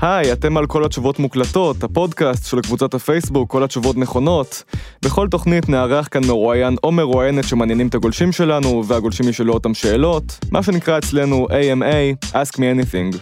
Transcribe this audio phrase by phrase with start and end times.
[0.00, 4.62] היי, אתם על כל התשובות מוקלטות, הפודקאסט של קבוצת הפייסבוק, כל התשובות נכונות.
[5.04, 10.38] בכל תוכנית נארח כאן מרואיין או מרואיינת שמעניינים את הגולשים שלנו, והגולשים ישאלו אותם שאלות,
[10.50, 13.18] מה שנקרא אצלנו AMA, Ask Me Anything.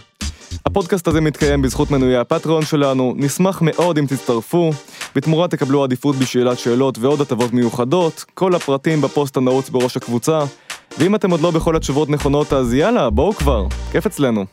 [0.65, 4.71] הפודקאסט הזה מתקיים בזכות מנויי הפטריון שלנו, נשמח מאוד אם תצטרפו,
[5.15, 10.39] בתמורה תקבלו עדיפות בשאלת שאלות ועוד הטבות מיוחדות, כל הפרטים בפוסט הנעוץ בראש הקבוצה,
[10.97, 14.45] ואם אתם עוד לא בכל התשובות נכונות אז יאללה, בואו כבר, כיף אצלנו.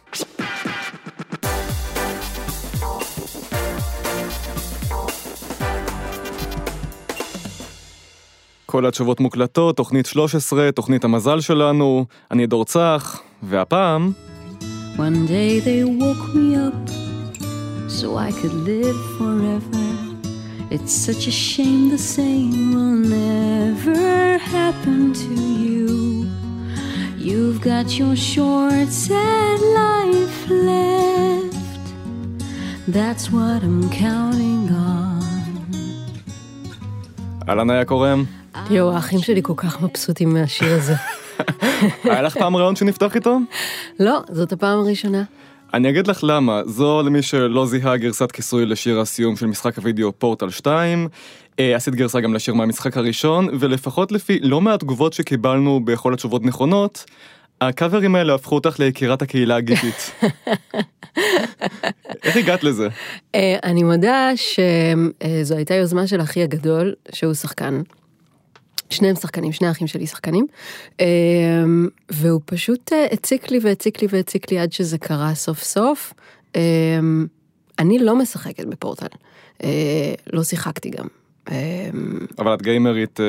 [8.72, 14.13] כל התשובות מוקלטות, תוכנית 13, תוכנית המזל שלנו, אני דור צח, והפעם...
[14.96, 16.89] One day they woke me up
[17.99, 19.86] so I could live forever.
[20.71, 25.86] It's such a shame the same will never happen to you.
[27.29, 31.85] You've got your short, sad life left.
[32.97, 35.22] That's what I'm counting on.
[37.48, 38.41] אהלן היה קורם.
[38.70, 40.95] יואו, האחים שלי כל כך מבסוטים מהשיר הזה.
[42.05, 43.39] היה לך פעם רעיון שנפתח איתו?
[44.00, 45.22] לא, זאת הפעם הראשונה.
[45.75, 50.12] אני אגיד לך למה, זו למי שלא זיהה גרסת כיסוי לשיר הסיום של משחק הוידאו
[50.19, 51.08] פורטל 2,
[51.58, 56.45] אה, עשית גרסה גם לשיר מהמשחק הראשון, ולפחות לפי לא מעט תגובות שקיבלנו בכל התשובות
[56.45, 57.05] נכונות,
[57.61, 60.11] הקאברים האלה הפכו אותך ליקירת הקהילה הגיטית.
[62.25, 62.89] איך הגעת לזה?
[63.34, 67.83] אה, אני מודה שזו הייתה יוזמה של אחי הגדול, שהוא שחקן.
[68.92, 70.46] שניהם שחקנים, שני האחים שלי שחקנים,
[71.00, 71.06] אה,
[72.10, 76.12] והוא פשוט אה, הציק לי והציק לי והציק לי עד שזה קרה סוף סוף.
[76.56, 77.00] אה,
[77.78, 79.06] אני לא משחקת בפורטל,
[79.64, 81.06] אה, לא שיחקתי גם.
[81.50, 81.90] אה,
[82.38, 83.26] אבל את גיימרית אה,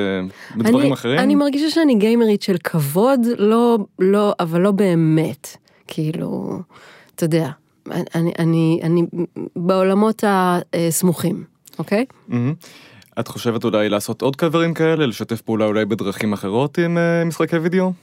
[0.55, 1.19] בדברים אני, אחרים?
[1.19, 5.57] אני מרגישה שאני גיימרית של כבוד, לא, לא, אבל לא באמת.
[5.87, 6.59] כאילו,
[7.15, 7.49] אתה יודע,
[7.91, 9.03] אני, אני, אני
[9.55, 10.23] בעולמות
[10.73, 11.43] הסמוכים,
[11.79, 12.05] אוקיי?
[12.27, 12.53] מהמם.
[13.19, 17.57] את חושבת אולי לעשות עוד קאברים כאלה, לשתף פעולה אולי בדרכים אחרות עם אה, משחקי
[17.57, 17.93] וידאו?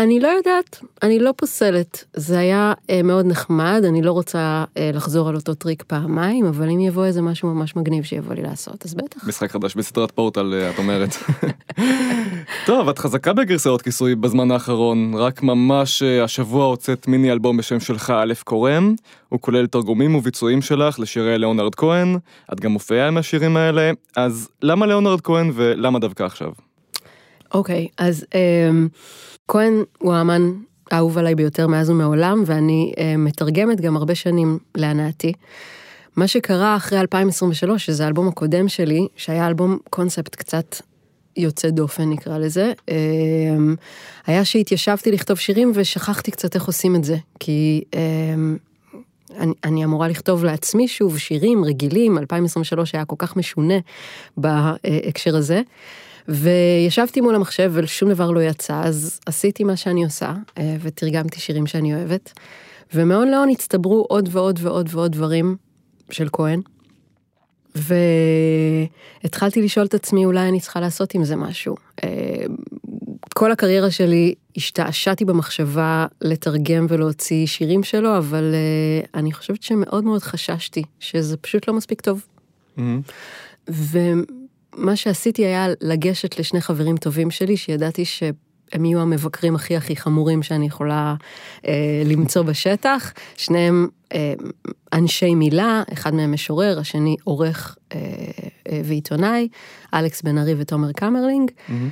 [0.00, 2.04] אני לא יודעת, אני לא פוסלת.
[2.14, 6.70] זה היה אה, מאוד נחמד, אני לא רוצה אה, לחזור על אותו טריק פעמיים, אבל
[6.70, 9.28] אם יבוא איזה משהו ממש מגניב שיבוא לי לעשות, אז בטח.
[9.28, 11.16] משחק חדש בסדרת פורטל, אה, את אומרת.
[12.66, 17.80] טוב, את חזקה בגרסאות כיסוי בזמן האחרון, רק ממש אה, השבוע הוצאת מיני אלבום בשם
[17.80, 18.94] שלך איה קורם,
[19.28, 22.18] הוא כולל תרגומים וביצועים שלך לשירי ליאונרד כהן,
[22.52, 26.50] את גם מופיעה עם השירים האלה, אז למה ליאונרד כהן ולמה דווקא עכשיו?
[27.54, 28.88] אוקיי, אז אמ,
[29.48, 30.50] כהן הוא האמן
[30.90, 35.32] האהוב עליי ביותר מאז ומעולם, ואני אה, מתרגמת גם הרבה שנים להנאתי.
[36.16, 40.76] מה שקרה אחרי 2023, שזה האלבום הקודם שלי, שהיה אלבום קונספט קצת
[41.36, 43.74] יוצא דופן נקרא לזה, אמ,
[44.26, 48.56] היה שהתיישבתי לכתוב שירים ושכחתי קצת איך עושים את זה, כי אמ,
[49.36, 53.74] אני, אני אמורה לכתוב לעצמי שוב שירים רגילים, 2023 היה כל כך משונה
[54.36, 55.62] בהקשר הזה.
[56.28, 61.66] וישבתי מול המחשב ושום דבר לא יצא, אז עשיתי מה שאני עושה, אה, ותרגמתי שירים
[61.66, 62.32] שאני אוהבת.
[62.94, 65.56] ומהון להון הצטברו עוד ועוד ועוד ועוד דברים
[66.10, 66.60] של כהן.
[69.24, 71.76] והתחלתי לשאול את עצמי, אולי אני צריכה לעשות עם זה משהו.
[72.04, 72.08] אה,
[73.34, 80.22] כל הקריירה שלי השתעשעתי במחשבה לתרגם ולהוציא שירים שלו, אבל אה, אני חושבת שמאוד מאוד
[80.22, 82.26] חששתי שזה פשוט לא מספיק טוב.
[82.76, 83.00] מהמם.
[84.80, 90.42] ומה שעשיתי היה לגשת לשני חברים טובים שלי, שידעתי שהם יהיו המבקרים הכי הכי חמורים
[90.42, 91.14] שאני יכולה
[91.66, 93.12] אה, למצוא בשטח.
[93.36, 94.32] שניהם אה,
[94.92, 97.98] אנשי מילה, אחד מהם משורר, השני עורך אה,
[98.70, 99.48] אה, ועיתונאי,
[99.94, 101.50] אלכס בן ארי ותומר קמרלינג.
[101.68, 101.88] מהמם.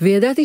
[0.00, 0.44] וידעתי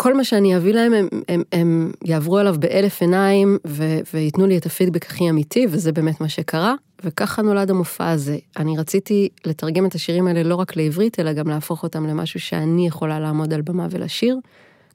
[0.00, 4.58] שכל מה שאני אביא להם, הם, הם, הם יעברו עליו באלף עיניים ו, וייתנו לי
[4.58, 6.74] את הפידבק הכי אמיתי, וזה באמת מה שקרה.
[7.04, 8.38] וככה נולד המופע הזה.
[8.56, 12.86] אני רציתי לתרגם את השירים האלה לא רק לעברית, אלא גם להפוך אותם למשהו שאני
[12.86, 14.36] יכולה לעמוד על במה ולשיר.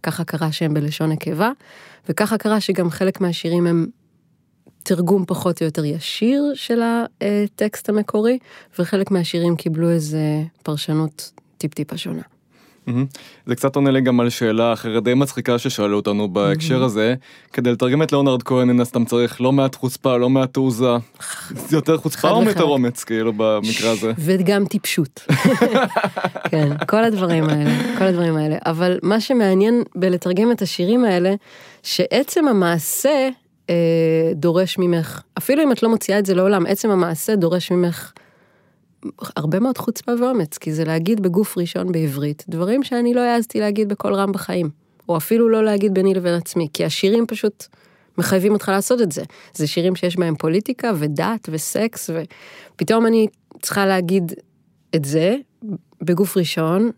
[0.03, 1.51] ככה קרה שהם בלשון נקבה,
[2.09, 3.87] וככה קרה שגם חלק מהשירים הם
[4.83, 8.39] תרגום פחות או יותר ישיר של הטקסט המקורי,
[8.79, 12.34] וחלק מהשירים קיבלו איזה פרשנות טיפ-טיפה שונה.
[13.45, 17.15] זה קצת עונה לי גם על שאלה אחרת די מצחיקה ששאלו אותנו בהקשר הזה.
[17.53, 20.91] כדי לתרגם את ליאונרד כהן מן הסתם צריך לא מעט חוצפה, לא מעט תעוזה.
[21.67, 22.43] זה יותר חוצפה או.
[22.43, 24.11] יותר אומץ כאילו במקרה הזה?
[24.25, 25.25] וגם טיפשות.
[26.51, 28.57] כן, כל הדברים האלה, כל הדברים האלה.
[28.65, 31.35] אבל מה שמעניין בלתרגם את השירים האלה,
[31.83, 33.29] שעצם המעשה
[33.69, 33.75] אה,
[34.33, 38.11] דורש ממך, אפילו אם את לא מוציאה את זה לעולם, עצם המעשה דורש ממך
[39.35, 43.89] הרבה מאוד חוצפה ואומץ, כי זה להגיד בגוף ראשון בעברית, דברים שאני לא העזתי להגיד
[43.89, 44.69] בקול רם בחיים,
[45.09, 47.65] או אפילו לא להגיד ביני לבין עצמי, כי השירים פשוט
[48.17, 49.23] מחייבים אותך לעשות את זה.
[49.53, 53.27] זה שירים שיש בהם פוליטיקה ודת וסקס, ופתאום אני
[53.61, 54.33] צריכה להגיד
[54.95, 55.35] את זה
[56.01, 56.91] בגוף ראשון,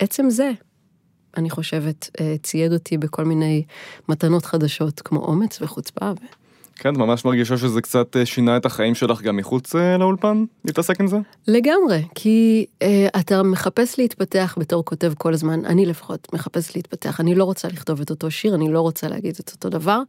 [0.00, 0.50] ועצם זה,
[1.36, 3.64] אני חושבת, אה, צייד אותי בכל מיני
[4.08, 6.10] מתנות חדשות, כמו אומץ וחוצפה.
[6.10, 6.45] ו...
[6.76, 10.44] כן, את ממש מרגישה שזה קצת אה, שינה את החיים שלך גם מחוץ אה, לאולפן,
[10.64, 11.16] להתעסק עם זה?
[11.48, 17.34] לגמרי, כי אה, אתה מחפש להתפתח בתור כותב כל הזמן, אני לפחות מחפש להתפתח, אני
[17.34, 20.00] לא רוצה לכתוב את אותו שיר, אני לא רוצה להגיד את אותו דבר,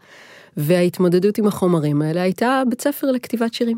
[0.58, 3.78] וההתמודדות עם החומרים האלה הייתה בית ספר לכתיבת שירים.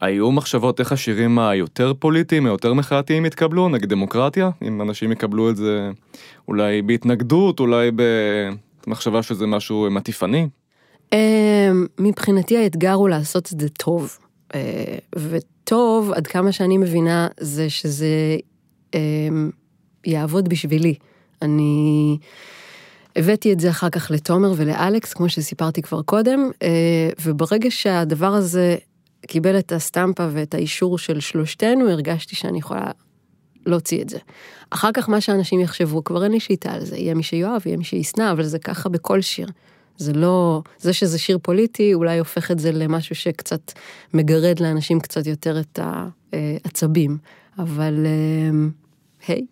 [0.00, 4.50] היו מחשבות איך השירים היותר פוליטיים, היותר מחאתיים יתקבלו, נגד דמוקרטיה?
[4.62, 5.90] אם אנשים יקבלו את זה
[6.48, 7.90] אולי בהתנגדות, אולי
[8.86, 10.48] במחשבה שזה משהו מטיפני?
[11.12, 14.18] אמ, מבחינתי האתגר הוא לעשות את זה טוב.
[14.54, 18.36] אה, וטוב, עד כמה שאני מבינה, זה שזה
[18.94, 19.50] אמ,
[20.04, 20.94] יעבוד בשבילי.
[21.42, 22.18] אני
[23.16, 28.76] הבאתי את זה אחר כך לתומר ולאלכס, כמו שסיפרתי כבר קודם, אה, וברגע שהדבר הזה
[29.26, 32.90] קיבל את הסטמפה ואת האישור של שלושתנו, הרגשתי שאני יכולה
[33.66, 34.18] להוציא את זה.
[34.70, 37.76] אחר כך מה שאנשים יחשבו, כבר אין לי שליטה על זה, יהיה מי שיואב, יהיה
[37.76, 39.48] מי שישנא, אבל זה ככה בכל שיר.
[39.98, 43.72] זה לא, זה שזה שיר פוליטי אולי הופך את זה למשהו שקצת
[44.14, 45.78] מגרד לאנשים קצת יותר את
[46.32, 47.18] העצבים,
[47.58, 48.68] אבל אה,
[49.28, 49.46] היי,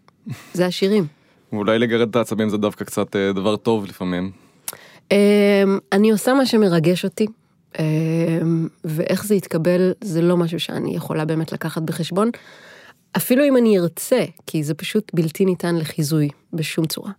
[0.53, 1.07] זה השירים.
[1.53, 4.31] אולי לגרד את העצבים זה דווקא קצת אה, דבר טוב לפעמים.
[5.13, 7.27] אה, אני עושה מה שמרגש אותי,
[8.85, 12.31] ואיך זה יתקבל זה לא משהו שאני יכולה באמת לקחת בחשבון,
[13.17, 17.11] אפילו אם אני ארצה, כי זה פשוט בלתי ניתן לחיזוי בשום צורה.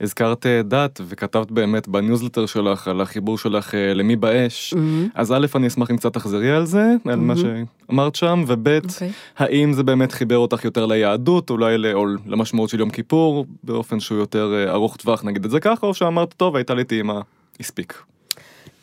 [0.00, 5.10] הזכרת אה, דת וכתבת באמת בניוזלטר שלך על החיבור שלך אה, למי באש, mm-hmm.
[5.14, 7.10] אז א', אני אשמח אם קצת תחזרי על זה, mm-hmm.
[7.10, 8.92] על מה שאמרת שם, וב', okay.
[8.92, 9.10] אוקיי.
[9.36, 14.18] האם זה באמת חיבר אותך יותר ליהדות, אולי לא, למשמעות של יום כיפור, באופן שהוא
[14.18, 17.20] יותר אה, ארוך טווח, נגיד את זה ככה, או שאמרת, טוב, הייתה לי טעימה,
[17.60, 18.02] הספיק.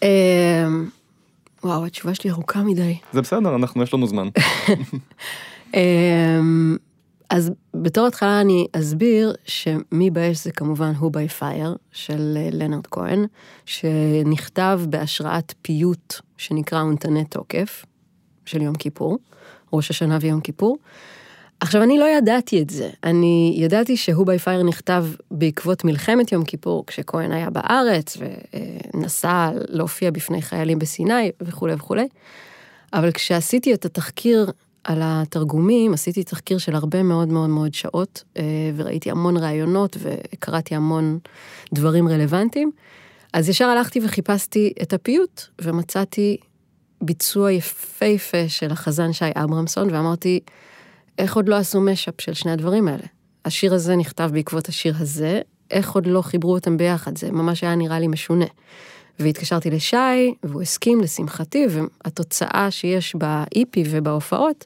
[0.04, 0.08] אמ,
[1.64, 2.98] וואו, התשובה שלי ארוכה מדי.
[3.14, 4.28] זה בסדר, אנחנו, יש לנו זמן.
[7.34, 12.88] אז בתור התחלה אני אסביר שמי באש זה כמובן הוא ביי פייר של אה, לנרד
[12.88, 13.26] כהן,
[13.66, 17.86] שנכתב בהשראת פיוט שנקרא אונתני תוקף
[18.46, 19.18] של יום כיפור,
[19.74, 20.78] ראש השנה ויום כיפור.
[21.60, 26.44] עכשיו אני לא ידעתי את זה, אני ידעתי שהוא ביי פייר נכתב בעקבות מלחמת יום
[26.44, 28.18] כיפור, כשכהן היה בארץ
[28.94, 32.08] ונסע להופיע בפני חיילים בסיני וכולי וכולי,
[32.94, 34.52] אבל כשעשיתי את התחקיר
[34.84, 38.44] על התרגומים, עשיתי תחקיר של הרבה מאוד מאוד מאוד שעות, אה,
[38.76, 41.20] וראיתי המון ראיונות וקראתי המון
[41.74, 42.72] דברים רלוונטיים.
[43.34, 46.38] אז ישר הלכתי וחיפשתי את הפיוט, ומצאתי
[47.02, 50.40] ביצוע יפהפה של החזן שי אברמסון, ואמרתי,
[51.18, 53.04] איך עוד לא עשו משאפ של שני הדברים האלה?
[53.46, 55.42] השיר הזה נכתב בעקבות השיר הזה,
[55.72, 57.18] איך עוד לא חיברו אותם ביחד?
[57.18, 58.46] זה ממש היה נראה לי משונה.
[59.20, 64.66] והתקשרתי לשי, והוא הסכים לשמחתי, והתוצאה שיש ב-EP ובהופעות,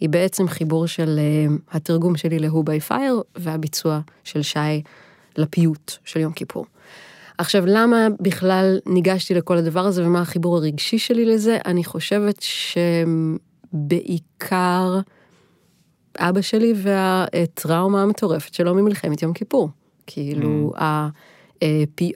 [0.00, 4.82] היא בעצם חיבור של uh, התרגום שלי ל-Who by Fire, והביצוע של שי
[5.36, 6.66] לפיוט של יום כיפור.
[7.38, 11.58] עכשיו, למה בכלל ניגשתי לכל הדבר הזה ומה החיבור הרגשי שלי לזה?
[11.66, 12.44] אני חושבת
[13.72, 15.00] שבעיקר
[16.18, 19.68] אבא שלי והטראומה המטורפת שלו ממלחמת יום כיפור.
[20.06, 20.78] כאילו, mm.
[20.80, 21.24] הפי,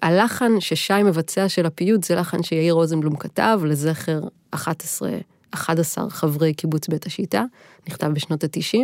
[0.03, 5.11] הלחן ששי מבצע של הפיוט זה לחן שיאיר רוזנבלום כתב לזכר 11,
[5.51, 7.45] 11 חברי קיבוץ בית השיטה,
[7.89, 8.79] נכתב בשנות ה-90.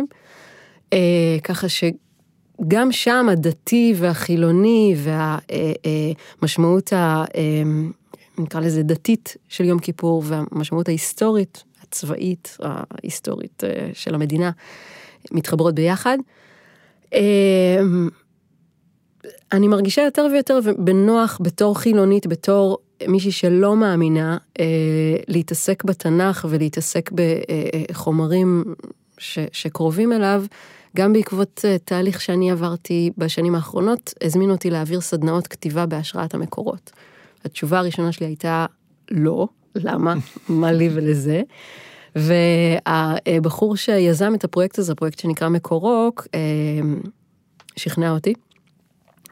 [0.93, 7.63] אה, ככה שגם שם הדתי והחילוני והמשמעות, אה, אה, אה,
[8.37, 14.51] נקרא לזה דתית של יום כיפור והמשמעות ההיסטורית, הצבאית, ההיסטורית אה, של המדינה,
[15.31, 16.17] מתחברות ביחד.
[19.51, 22.77] אני מרגישה יותר ויותר בנוח בתור חילונית, בתור
[23.07, 24.65] מישהי שלא מאמינה, אה,
[25.27, 27.11] להתעסק בתנ"ך ולהתעסק
[27.91, 28.63] בחומרים
[29.17, 30.43] ש, שקרובים אליו.
[30.95, 36.91] גם בעקבות אה, תהליך שאני עברתי בשנים האחרונות, הזמינו אותי להעביר סדנאות כתיבה בהשראת המקורות.
[37.45, 38.65] התשובה הראשונה שלי הייתה
[39.11, 40.13] לא, למה?
[40.49, 41.41] מה לי ולזה?
[42.15, 46.39] והבחור שיזם את הפרויקט הזה, הפרויקט שנקרא מקורוק, אה,
[47.75, 48.33] שכנע אותי.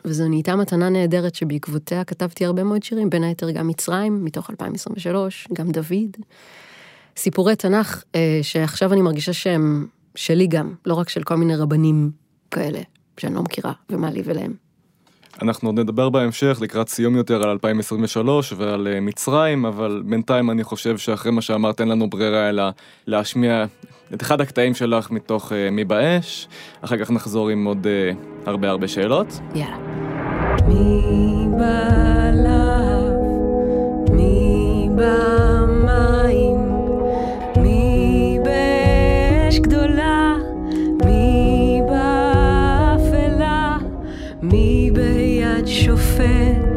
[0.06, 5.48] וזו נהייתה מתנה נהדרת שבעקבותיה כתבתי הרבה מאוד שירים, בין היתר גם מצרים, מתוך 2023,
[5.54, 6.18] גם דוד.
[7.18, 12.12] סיפורי תנ"ך אה, שעכשיו אני מרגישה שהם שלי גם, לא רק של כל מיני רבנים
[12.52, 12.80] כאלה,
[13.18, 14.54] שאני לא מכירה, ומה לי ולהם.
[15.42, 20.64] אנחנו עוד נדבר בהמשך לקראת סיום יותר על 2023 ועל אה, מצרים, אבל בינתיים אני
[20.64, 22.64] חושב שאחרי מה שאמרת אין לנו ברירה אלא
[23.08, 23.66] להשמיע
[24.14, 26.48] את אחד הקטעים שלך מתוך uh, מי באש,
[26.82, 27.88] אחר כך נחזור עם עוד uh,
[28.46, 29.40] הרבה הרבה שאלות.
[29.56, 29.78] יאללה.
[30.68, 33.14] מי בלב,
[34.12, 36.58] מי במים,
[37.58, 40.36] מי באש גדולה,
[41.06, 43.78] מי באפלה,
[44.42, 46.73] מי ביד שופט.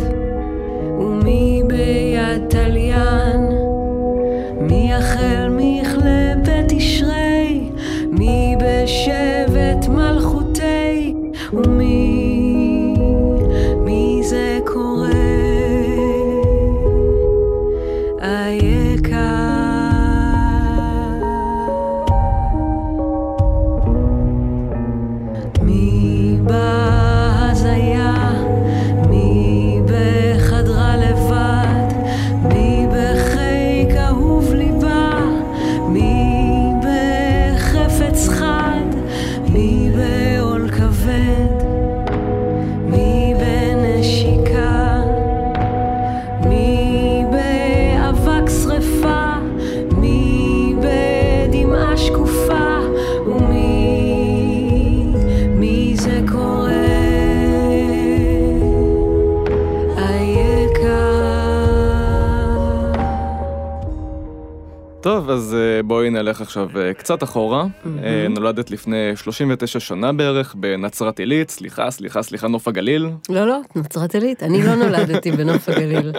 [65.37, 67.65] אז אה, בואי נלך עכשיו אה, קצת אחורה.
[68.03, 73.11] אה, נולדת לפני 39 שנה בערך בנצרת עילית, סליחה, סליחה, סליחה, נוף הגליל.
[73.29, 76.13] לא, לא, נצרת עילית, אני לא נולדתי בנוף הגליל.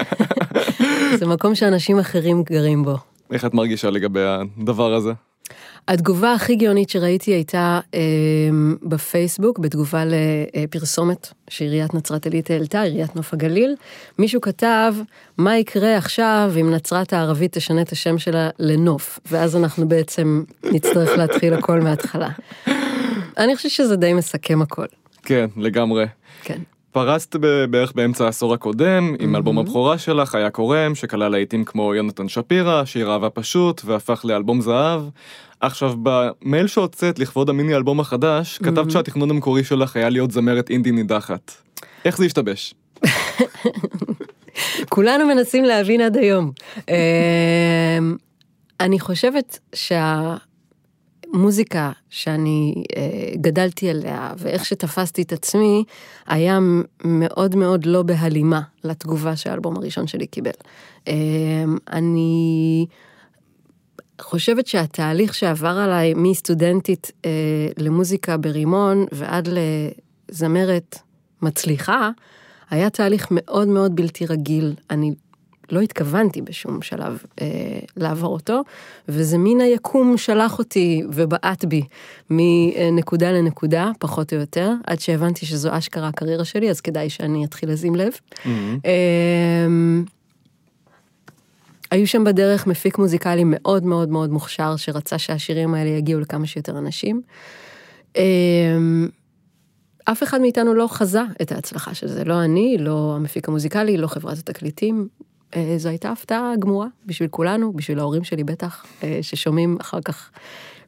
[1.20, 2.98] זה מקום שאנשים אחרים גרים בו.
[3.32, 5.12] איך את מרגישה לגבי הדבר הזה?
[5.88, 8.00] התגובה הכי גאונית שראיתי הייתה אה,
[8.84, 13.76] בפייסבוק, בתגובה לפרסומת שעיריית נצרת עילית העלתה, עיריית נוף הגליל.
[14.20, 14.94] מישהו כתב,
[15.38, 21.18] מה יקרה עכשיו אם נצרת הערבית תשנה את השם שלה לנוף, ואז אנחנו בעצם נצטרך
[21.18, 22.30] להתחיל הכל מההתחלה.
[23.38, 24.86] אני חושבת שזה די מסכם הכל.
[25.24, 26.06] כן, לגמרי.
[26.44, 26.60] כן.
[26.98, 27.36] פרסת
[27.70, 32.86] בערך באמצע העשור הקודם עם אלבום הבכורה שלך, היה קורם, שכלל להיטים כמו יונתן שפירא,
[32.86, 35.02] שיר אהבה פשוט, והפך לאלבום זהב.
[35.60, 40.92] עכשיו, במייל שהוצאת לכבוד המיני אלבום החדש, כתבת שהתכנון המקורי שלך היה להיות זמרת אינדי
[40.92, 41.52] נידחת.
[42.06, 42.74] איך זה השתבש?
[44.90, 46.52] כולנו מנסים להבין עד היום.
[46.90, 48.16] אמ,
[48.80, 49.60] אני חושבת
[51.38, 55.84] שהמוזיקה שאני אה, גדלתי עליה ואיך שתפסתי את עצמי
[56.28, 56.60] היה
[57.04, 60.52] מאוד מאוד לא בהלימה לתגובה שהאלבום הראשון שלי קיבל.
[61.08, 61.14] אמ,
[61.92, 62.86] אני
[64.22, 67.30] חושבת שהתהליך שעבר עליי מסטודנטית אה,
[67.78, 69.50] למוזיקה ברימון ועד
[70.30, 71.00] לזמרת
[71.42, 72.10] מצליחה,
[72.70, 74.74] היה תהליך מאוד מאוד בלתי רגיל.
[74.90, 75.14] אני
[75.72, 77.48] לא התכוונתי בשום שלב אה,
[77.98, 78.62] לעבור אותו,
[79.08, 81.84] וזה מין היקום שלח אותי ובעט בי
[82.30, 87.72] מנקודה לנקודה, פחות או יותר, עד שהבנתי שזו אשכרה הקריירה שלי, אז כדאי שאני אתחיל
[87.72, 88.14] לשים לב.
[88.86, 89.68] אה,
[91.92, 96.78] היו שם בדרך מפיק מוזיקלי מאוד מאוד מאוד מוכשר, שרצה שהשירים האלה יגיעו לכמה שיותר
[96.78, 97.22] אנשים.
[98.16, 99.08] אמ,
[100.06, 104.08] אף אחד מאיתנו לא חזה את ההצלחה של זה, לא אני, לא המפיק המוזיקלי, לא
[104.08, 105.08] חברת התקליטים.
[105.56, 110.32] אה, זו הייתה הפתעה גמורה בשביל כולנו, בשביל ההורים שלי בטח, אה, ששומעים אחר כך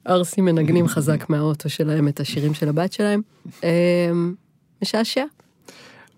[0.06, 3.22] ערסים מנגנים חזק מהאוטו שלהם את השירים של הבת שלהם.
[3.64, 4.34] אמ,
[4.82, 5.24] משעשע.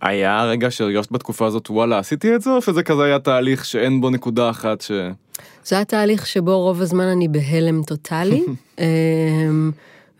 [0.01, 4.01] היה רגע שהרגשת בתקופה הזאת, וואלה, עשיתי את זה, או שזה כזה היה תהליך שאין
[4.01, 4.91] בו נקודה אחת ש...
[5.65, 8.43] זה היה תהליך שבו רוב הזמן אני בהלם טוטאלי,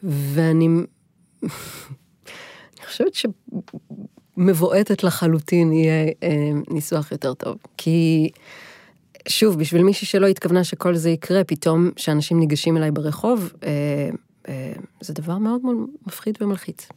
[0.04, 0.68] ואני
[2.78, 3.13] אני חושבת
[4.36, 7.58] שמבועטת לחלוטין יהיה אמ, ניסוח יותר טוב.
[7.78, 8.30] כי,
[9.28, 13.70] שוב, בשביל מישהי שלא התכוונה שכל זה יקרה, פתאום שאנשים ניגשים אליי ברחוב, אה,
[14.48, 16.88] אה, זה דבר מאוד מאוד מפחיד ומלחיץ.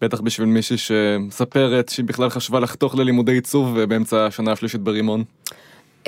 [0.00, 5.24] בטח בשביל מישהי שמספרת שהיא בכלל חשבה לחתוך ללימודי עיצוב באמצע השנה השלישית ברימון.
[6.04, 6.06] Uh,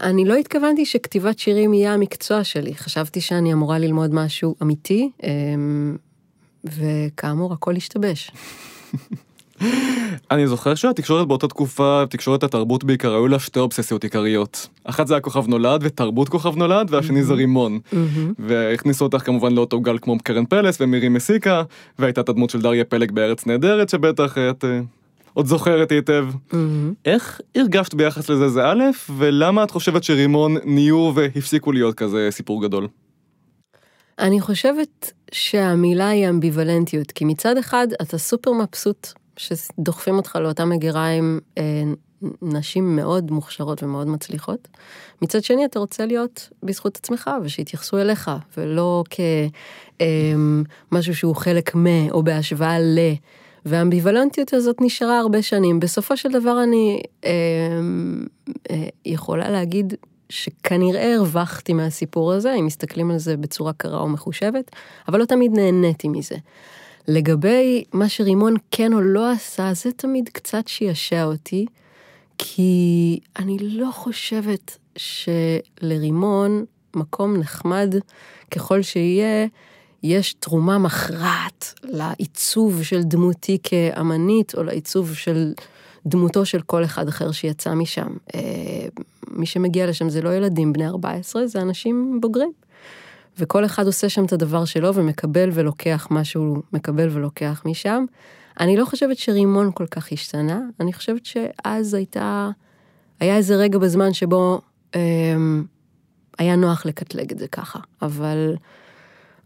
[0.00, 5.26] אני לא התכוונתי שכתיבת שירים יהיה המקצוע שלי, חשבתי שאני אמורה ללמוד משהו אמיתי, um,
[6.64, 8.30] וכאמור הכל השתבש.
[10.30, 14.68] אני זוכר שהתקשורת באותה תקופה, תקשורת התרבות בעיקר, היו לה שתי אובססיות עיקריות.
[14.84, 17.78] אחת זה הכוכב נולד ותרבות כוכב נולד, והשני זה רימון.
[18.38, 21.62] והכניסו אותך כמובן לאותו גל כמו קרן פלס ומירי מסיקה,
[21.98, 24.80] והייתה את הדמות של דריה פלג בארץ נהדרת, שבטח את אה,
[25.34, 26.26] עוד זוכרת היטב.
[27.04, 28.82] איך הרגשת ביחס לזה זה א',
[29.16, 32.88] ולמה את חושבת שרימון נהיו והפסיקו להיות כזה סיפור גדול?
[34.18, 39.08] אני חושבת שהמילה היא אמביוולנטיות, כי מצד אחד אתה סופר מבסוט
[39.48, 41.82] שדוחפים אותך לאותה מגירה עם אה,
[42.42, 44.68] נשים מאוד מוכשרות ומאוד מצליחות.
[45.22, 49.04] מצד שני אתה רוצה להיות בזכות עצמך ושיתייחסו אליך, ולא
[50.90, 52.98] כמשהו שהוא חלק מ, או בהשוואה ל.
[53.66, 55.80] והאמביוולנטיות הזאת נשארה הרבה שנים.
[55.80, 57.30] בסופו של דבר אני אה,
[58.70, 59.94] אה, יכולה להגיד
[60.28, 64.70] שכנראה הרווחתי מהסיפור הזה, אם מסתכלים על זה בצורה קרה ומחושבת,
[65.08, 66.36] אבל לא תמיד נהניתי מזה.
[67.08, 71.66] לגבי מה שרימון כן או לא עשה, זה תמיד קצת שישע אותי,
[72.38, 76.64] כי אני לא חושבת שלרימון,
[76.96, 77.94] מקום נחמד
[78.50, 79.46] ככל שיהיה,
[80.02, 85.52] יש תרומה מכרעת לעיצוב של דמותי כאמנית, או לעיצוב של
[86.06, 88.08] דמותו של כל אחד אחר שיצא משם.
[88.34, 88.40] אה,
[89.28, 92.52] מי שמגיע לשם זה לא ילדים בני 14, זה אנשים בוגרים.
[93.38, 98.04] וכל אחד עושה שם את הדבר שלו ומקבל ולוקח מה שהוא מקבל ולוקח משם.
[98.60, 102.50] אני לא חושבת שרימון כל כך השתנה, אני חושבת שאז הייתה,
[103.20, 104.60] היה איזה רגע בזמן שבו
[104.94, 105.00] אה,
[106.38, 108.54] היה נוח לקטלג את זה ככה, אבל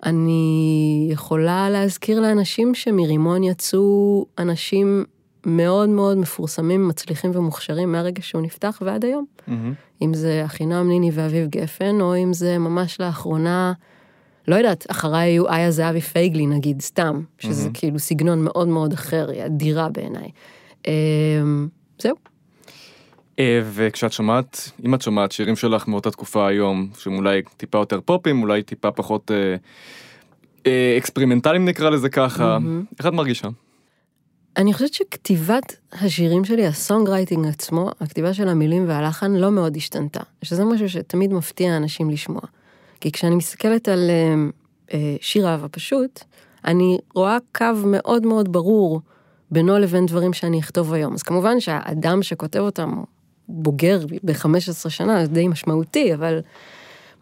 [0.05, 5.05] אני יכולה להזכיר לאנשים שמרימון יצאו אנשים
[5.47, 9.25] מאוד מאוד מפורסמים, מצליחים ומוכשרים מהרגע שהוא נפתח ועד היום.
[9.39, 9.53] Mm-hmm.
[10.03, 13.73] אם זה אחינועם ניני ואביב גפן, או אם זה ממש לאחרונה,
[14.49, 17.79] לא יודעת, אחריי היו איה זהבי פייגלי נגיד, סתם, שזה mm-hmm.
[17.79, 20.29] כאילו סגנון מאוד מאוד אחר, היא אדירה בעיניי.
[20.87, 22.17] אמ, זהו.
[23.39, 28.01] אה, וכשאת שומעת, אם את שומעת שירים שלך מאותה תקופה היום, שהם אולי טיפה יותר
[28.05, 29.57] פופיים, אולי טיפה פחות אה,
[30.67, 32.59] אה, אקספרימנטליים נקרא לזה ככה,
[32.99, 33.49] איך את מרגישה?
[34.57, 40.21] אני חושבת שכתיבת השירים שלי, ה songwriting עצמו, הכתיבה של המילים והלחן לא מאוד השתנתה,
[40.43, 42.41] שזה משהו שתמיד מפתיע אנשים לשמוע.
[43.01, 44.35] כי כשאני מסתכלת על אה,
[44.95, 46.21] אה, שיר אהבה פשוט,
[46.65, 49.01] אני רואה קו מאוד מאוד ברור
[49.51, 51.15] בינו לבין דברים שאני אכתוב היום.
[51.15, 53.03] אז כמובן שהאדם שכותב אותם
[53.49, 56.41] בוגר ב-15 שנה, זה די משמעותי, אבל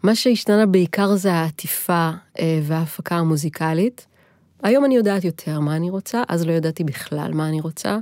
[0.03, 4.07] מה שהשתנה בעיקר זה העטיפה אה, וההפקה המוזיקלית.
[4.65, 7.97] היום אני יודעת יותר מה אני רוצה, אז לא ידעתי בכלל מה אני רוצה.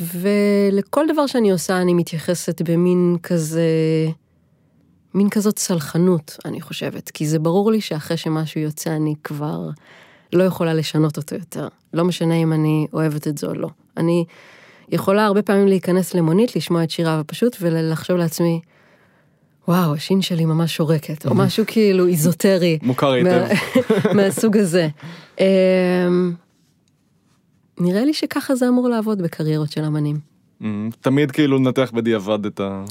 [0.00, 3.62] ולכל דבר שאני עושה אני מתייחסת במין כזה,
[5.14, 7.10] מין כזאת סלחנות, אני חושבת.
[7.10, 9.68] כי זה ברור לי שאחרי שמשהו יוצא אני כבר
[10.32, 11.68] לא יכולה לשנות אותו יותר.
[11.94, 13.68] לא משנה אם אני אוהבת את זה או לא.
[13.96, 14.24] אני
[14.88, 18.60] יכולה הרבה פעמים להיכנס למונית, לשמוע את שירה ופשוט ולחשוב לעצמי,
[19.70, 22.78] וואו, השין שלי ממש שורקת, או משהו כאילו איזוטרי.
[22.82, 23.28] מוכר היטב.
[23.30, 24.88] מה- מהסוג הזה.
[25.40, 25.44] אמ,
[27.80, 30.18] נראה לי שככה זה אמור לעבוד בקריירות של אמנים.
[30.62, 32.84] אמ, תמיד כאילו לנתח בדיעבד את ה...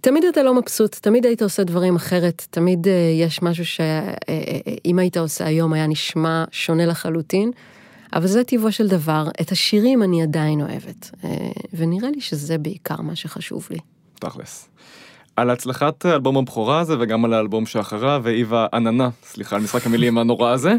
[0.00, 5.16] תמיד אתה לא מבסוט, תמיד היית עושה דברים אחרת, תמיד אה, יש משהו שאם היית
[5.16, 7.50] עושה היום היה נשמע שונה לחלוטין,
[8.12, 9.28] אבל זה טבעו של דבר.
[9.40, 11.30] את השירים אני עדיין אוהבת, אה,
[11.74, 13.78] ונראה לי שזה בעיקר מה שחשוב לי.
[14.20, 14.68] תכלס.
[15.36, 20.18] על הצלחת אלבום הבכורה הזה וגם על האלבום שאחריו והיווה עננה, סליחה על משחק המילים
[20.18, 20.74] הנורא הזה.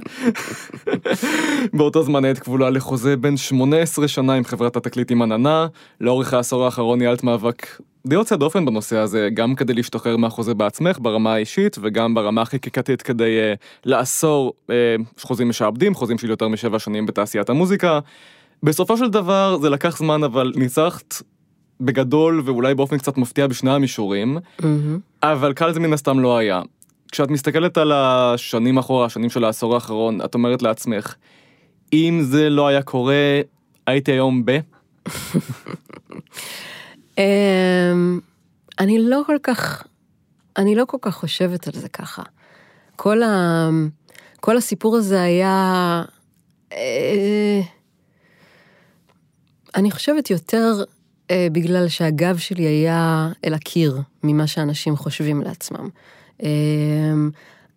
[1.77, 5.67] באותו זמן היית כבולה לחוזה בין 18 שנה עם חברת התקליטים עננה,
[6.01, 10.97] לאורך העשור האחרון ניהלת מאבק די יוצא דופן בנושא הזה, גם כדי להשתחרר מהחוזה בעצמך
[11.01, 14.71] ברמה האישית וגם ברמה החקיקתית כדי uh, לאסור uh,
[15.21, 17.99] חוזים משעבדים, חוזים של יותר משבע שנים בתעשיית המוזיקה.
[18.63, 21.21] בסופו של דבר זה לקח זמן אבל ניצחת
[21.81, 24.37] בגדול ואולי באופן קצת מפתיע בשני המישורים,
[25.23, 26.61] אבל קל זה מן הסתם לא היה.
[27.11, 31.15] כשאת מסתכלת על השנים אחורה, השנים של העשור האחרון, את אומרת לעצמך,
[31.93, 33.41] אם זה לא היה קורה,
[33.87, 34.59] הייתי היום ב...
[37.17, 38.19] אמ,
[38.79, 39.83] אני לא כל כך,
[40.57, 42.23] אני לא כל כך חושבת על זה ככה.
[42.95, 43.69] כל, ה,
[44.39, 46.03] כל הסיפור הזה היה,
[46.73, 47.61] אה,
[49.75, 50.83] אני חושבת יותר
[51.31, 55.89] אה, בגלל שהגב שלי היה אל הקיר ממה שאנשים חושבים לעצמם.
[56.43, 56.49] אה,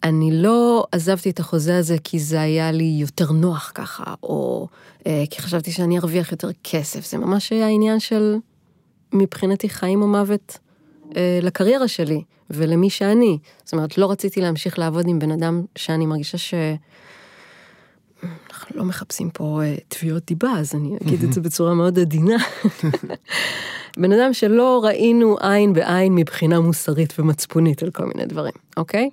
[0.05, 4.69] אני לא עזבתי את החוזה הזה כי זה היה לי יותר נוח ככה, או
[5.07, 8.37] אה, כי חשבתי שאני ארוויח יותר כסף, זה ממש היה עניין של
[9.13, 10.59] מבחינתי חיים או מוות
[11.17, 13.39] אה, לקריירה שלי ולמי שאני.
[13.65, 16.55] זאת אומרת, לא רציתי להמשיך לעבוד עם בן אדם שאני מרגישה ש...
[18.75, 22.37] לא מחפשים פה אה, תביעות דיבה, אז אני אגיד את זה בצורה מאוד עדינה.
[23.99, 29.11] בן אדם שלא ראינו עין בעין מבחינה מוסרית ומצפונית על כל מיני דברים, אוקיי?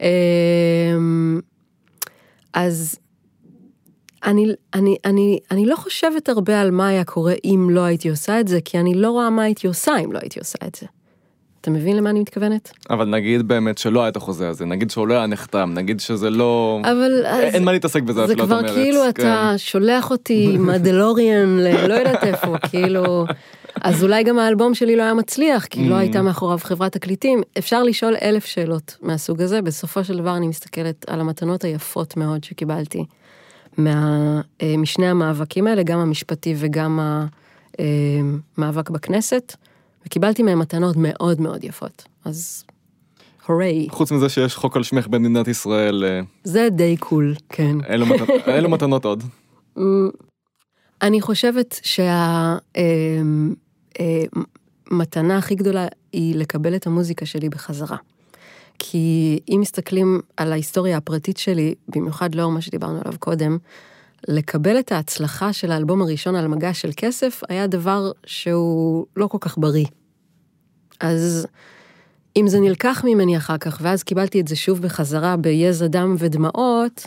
[0.00, 1.40] אמ,
[2.52, 2.98] אז
[4.24, 8.40] אני, אני, אני, אני לא חושבת הרבה על מה היה קורה אם לא הייתי עושה
[8.40, 10.86] את זה, כי אני לא רואה מה הייתי עושה אם לא הייתי עושה את זה.
[11.64, 12.72] אתה מבין למה אני מתכוונת?
[12.90, 16.30] אבל נגיד באמת שלא היה את החוזה הזה, נגיד שהוא לא היה נחתם, נגיד שזה
[16.30, 16.80] לא...
[16.84, 18.70] אבל אז, אין מה להתעסק בזה, זה את כבר אומרת.
[18.70, 19.08] כאילו כן.
[19.10, 21.86] אתה שולח אותי עם הדלוריאן ל...
[21.88, 23.26] לא יודעת איפה, כאילו...
[23.82, 27.42] אז אולי גם האלבום שלי לא היה מצליח, כי לא הייתה מאחוריו חברת תקליטים.
[27.58, 32.44] אפשר לשאול אלף שאלות מהסוג הזה, בסופו של דבר אני מסתכלת על המתנות היפות מאוד
[32.44, 33.04] שקיבלתי
[33.76, 37.00] מה, אה, משני המאבקים האלה, גם המשפטי וגם
[37.78, 39.56] המאבק בכנסת,
[40.06, 42.04] וקיבלתי מהם מתנות מאוד מאוד יפות.
[42.24, 42.64] אז
[43.46, 47.76] הוריי, חוץ מזה שיש חוק על שמך במדינת ישראל, אה, זה די קול, כן.
[47.92, 49.22] אילו מת- אילו מתנות עוד.
[51.02, 51.80] אני חושבת
[54.90, 57.96] שהמתנה הכי גדולה היא לקבל את המוזיקה שלי בחזרה.
[58.78, 63.58] כי אם מסתכלים על ההיסטוריה הפרטית שלי, במיוחד לאור מה שדיברנו עליו קודם,
[64.28, 69.38] לקבל את ההצלחה של האלבום הראשון על מגש של כסף היה דבר שהוא לא כל
[69.40, 69.86] כך בריא.
[71.00, 71.46] אז
[72.36, 77.06] אם זה נלקח ממני אחר כך, ואז קיבלתי את זה שוב בחזרה ביזע דם ודמעות,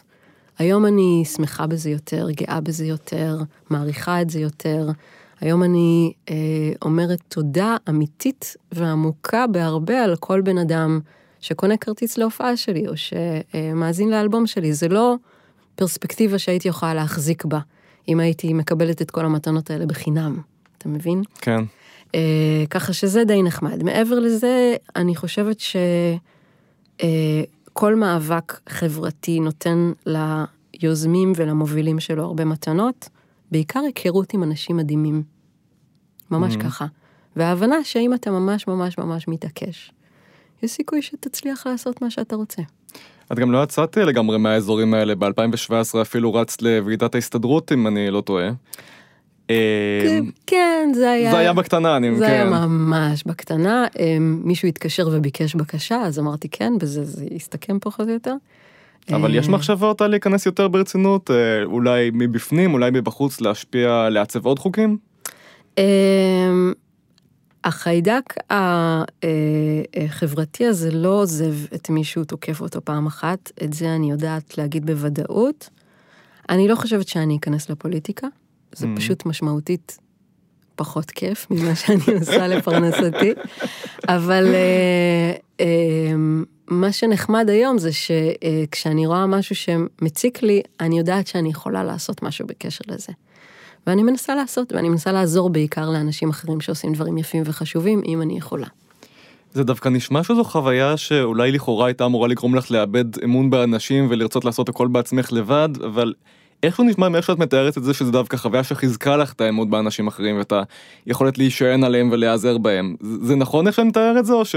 [0.60, 3.38] היום אני שמחה בזה יותר, גאה בזה יותר,
[3.70, 4.90] מעריכה את זה יותר.
[5.42, 6.36] היום אני אה,
[6.82, 11.00] אומרת תודה אמיתית ועמוקה בהרבה על כל בן אדם
[11.40, 14.74] שקונה כרטיס להופעה שלי, או שמאזין לאלבום שלי.
[14.74, 15.16] זה לא
[15.78, 17.60] פרספקטיבה שהייתי יכולה להחזיק בה,
[18.08, 20.42] אם הייתי מקבלת את כל המתנות האלה בחינם.
[20.78, 21.22] אתה מבין?
[21.42, 21.64] כן.
[22.16, 23.84] אה, ככה שזה די נחמד.
[23.84, 25.60] מעבר לזה, אני חושבת
[27.00, 33.10] שכל מאבק חברתי נותן ליוזמים ולמובילים שלו הרבה מתנות,
[33.52, 35.24] בעיקר היכרות עם אנשים מדהימים.
[36.32, 36.64] ממש Mhm.
[36.64, 36.86] ככה.
[37.36, 39.92] וההבנה שאם אתה ממש ממש ממש מתעקש,
[40.64, 42.62] יש סיכוי שתצליח לעשות מה שאתה רוצה.
[43.32, 48.22] את גם לא יצאת לגמרי מהאזורים האלה, ב-2017 אפילו רצת לוועידת ההסתדרות, אם אני לא
[48.22, 48.50] טועה.
[49.48, 51.32] כן, כן, זה היה...
[51.32, 52.16] זה היה בקטנה, אני...
[52.16, 52.32] זה כן.
[52.32, 53.86] היה ממש בקטנה.
[54.00, 58.34] אמ, מישהו התקשר וביקש בקשה, אז אמרתי כן, וזה זה הסתכם פחות או יותר.
[59.14, 64.46] אבל יש אה, מחשבות על להיכנס יותר ברצינות, אה, אולי מבפנים, אולי מבחוץ, להשפיע, לעצב
[64.46, 64.98] עוד חוקים?
[67.68, 68.34] החיידק
[70.10, 74.58] החברתי הזה לא עוזב את מי שהוא תוקף אותו פעם אחת, את זה אני יודעת
[74.58, 75.70] להגיד בוודאות.
[76.50, 78.28] אני לא חושבת שאני אכנס לפוליטיקה,
[78.76, 78.98] זה Mm.
[78.98, 79.98] פשוט משמעותית
[80.76, 83.34] פחות כיף ממה שאני עושה לפרנסתי,
[84.08, 85.66] אבל אה, אה,
[86.68, 92.48] מה שנחמד היום זה שכשאני רואה משהו שמציק לי, אני יודעת שאני יכולה לעשות משהו
[92.48, 93.14] בקשר לזה.
[93.88, 98.38] ואני מנסה לעשות, ואני מנסה לעזור בעיקר לאנשים אחרים שעושים דברים יפים וחשובים, אם אני
[98.38, 98.68] יכולה.
[99.54, 104.46] זה דווקא נשמע שזו חוויה שאולי לכאורה הייתה אמורה לגרום לך לאבד אמון באנשים ולרצות
[104.46, 106.14] לעשות הכל בעצמך לבד, אבל
[106.64, 110.08] איכשהו נשמע מאיך שאת מתארת את זה שזה דווקא חוויה שחיזקה לך את האמון באנשים
[110.08, 110.54] אחרים ואת
[111.06, 112.96] היכולת להישען עליהם ולהיעזר בהם.
[113.02, 114.56] זה זה נכון איך שאני מתאר את זה או ש...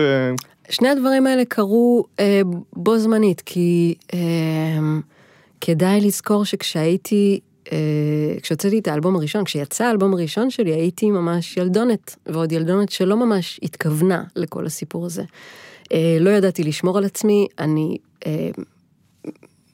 [0.70, 2.40] שני הדברים האלה קרו אה,
[2.72, 4.18] בו זמנית, כי אה,
[5.60, 7.40] כדאי לזכור שכשהייתי,
[8.42, 13.60] כשהוצאתי את האלבום הראשון, כשיצא האלבום הראשון שלי, הייתי ממש ילדונת, ועוד ילדונת שלא ממש
[13.62, 15.22] התכוונה לכל הסיפור הזה.
[15.92, 18.50] אה, לא ידעתי לשמור על עצמי, אני אה,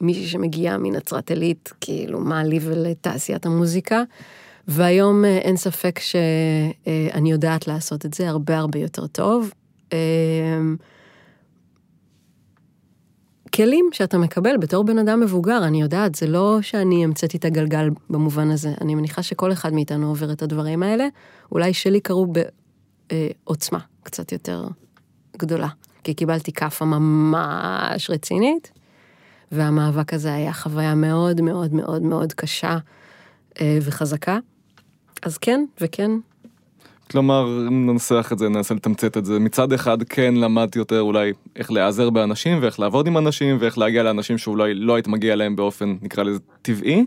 [0.00, 4.02] מישהי שמגיעה מנצרת עילית, כאילו, מה לי ולתעשיית המוזיקה.
[4.68, 9.50] והיום אה, אין ספק שאני יודעת לעשות את זה הרבה הרבה יותר טוב.
[13.60, 17.44] אה, כלים שאתה מקבל בתור בן אדם מבוגר, אני יודעת, זה לא שאני המצאתי את
[17.44, 18.72] הגלגל במובן הזה.
[18.80, 21.06] אני מניחה שכל אחד מאיתנו עובר את הדברים האלה.
[21.52, 22.26] אולי שלי קרו
[23.06, 24.64] בעוצמה קצת יותר
[25.36, 25.68] גדולה,
[26.04, 28.72] כי קיבלתי כאפה ממש רצינית,
[29.52, 32.78] והמאבק הזה היה חוויה מאוד מאוד מאוד מאוד קשה
[33.60, 34.38] אה, וחזקה.
[35.22, 36.10] אז כן, וכן,
[37.10, 39.38] כלומר, אם ננסח את זה, ננסה לתמצת את זה.
[39.38, 44.02] מצד אחד כן למדתי יותר אולי איך להיעזר באנשים ואיך לעבוד עם אנשים ואיך להגיע
[44.02, 47.04] לאנשים שאולי לא היית מגיע אליהם באופן, נקרא לזה, טבעי.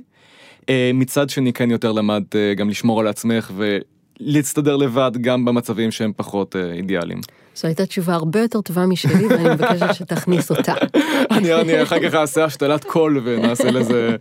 [0.70, 5.92] אה, מצד שני כן יותר למדת אה, גם לשמור על עצמך ולהסתדר לבד גם במצבים
[5.92, 7.22] שהם פחות אה, אידיאליים.
[7.56, 10.74] זו הייתה תשובה הרבה יותר טובה משלי, ואני מבקשת שתכניס אותה.
[11.32, 14.16] אני, אני אחר כך אעשה השתלת קול ונעשה לזה.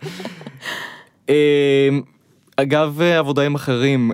[2.57, 4.11] אגב עבודה עם אחרים,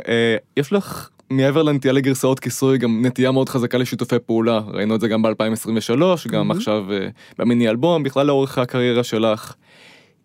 [0.56, 5.08] יש לך מעבר לנטייה לגרסאות כיסוי גם נטייה מאוד חזקה לשיתופי פעולה, ראינו את זה
[5.08, 6.54] גם ב-2023, גם Mhm.
[6.54, 9.54] עכשיו אה, במיני אלבום, בכלל לאורך הקריירה שלך.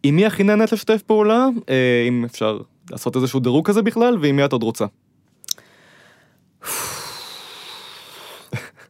[0.04, 1.48] עם מי הכי נהנית לשתף פעולה?
[1.70, 2.60] אה, אם אפשר
[2.92, 4.86] לעשות איזשהו דירוג כזה בכלל, ועם מי את עוד רוצה?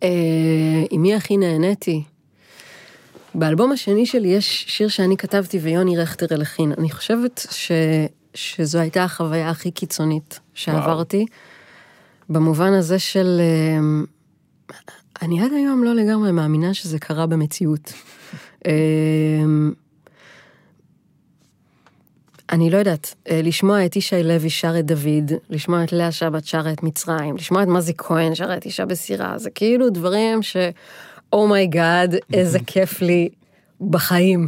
[0.04, 0.10] אה,
[0.92, 2.04] עם מי הכי נהניתי?
[3.36, 6.74] באלבום השני שלי יש שיר שאני כתבתי ויוני רכטר הלחין.
[6.78, 7.72] אני חושבת ש...
[8.34, 11.26] שזו הייתה החוויה הכי קיצונית שעברתי,
[12.30, 13.42] במובן הזה של...
[13.42, 14.76] אה,
[15.22, 17.94] אני עד היום לא לגמרי מאמינה שזה קרה במציאות.
[18.66, 18.72] אה,
[22.52, 26.46] אני לא יודעת, אה, לשמוע את ישי לוי שר את דוד, לשמוע את לאה שבת
[26.46, 30.58] שרה את מצרים, לשמוע את מזי כהן שרה את אישה בסירה, זה כאילו דברים ש...
[31.34, 33.30] oh my god, איזה כיף לי
[33.90, 34.48] בחיים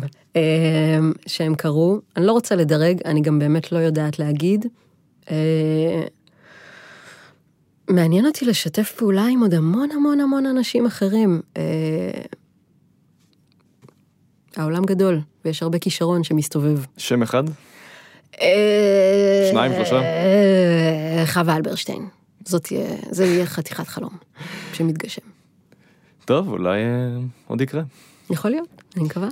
[1.28, 2.00] שהם קרו.
[2.17, 4.65] אני לא רוצה לדרג, אני גם באמת לא יודעת להגיד.
[7.89, 11.41] מעניין אותי לשתף פעולה עם עוד המון המון המון אנשים אחרים.
[11.58, 11.62] אה,
[14.56, 16.80] העולם גדול, ויש הרבה כישרון שמסתובב.
[16.98, 17.44] שם אחד?
[18.41, 20.02] אה, שניים, שלושה?
[20.02, 22.08] אה, חווה אלברשטיין.
[22.46, 24.17] זאת תהיה, זה יהיה חתיכת חלום
[24.74, 25.22] שמתגשם.
[26.26, 27.17] טוב, אולי אה,
[27.48, 27.82] עוד יקרה.
[28.30, 29.28] יכול להיות, אני מקווה.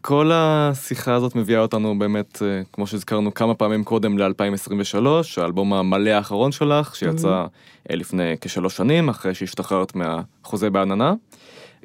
[0.00, 5.06] כל השיחה הזאת מביאה אותנו באמת, אה, כמו שהזכרנו כמה פעמים קודם, ל-2023,
[5.36, 7.44] האלבום המלא האחרון שלך, שיצא
[7.90, 11.14] אה, לפני כשלוש שנים, אחרי שהשתחררת מהחוזה בעננה.